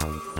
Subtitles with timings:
[0.00, 0.39] Bye.